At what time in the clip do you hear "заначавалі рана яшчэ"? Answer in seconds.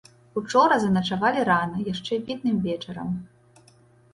0.83-2.13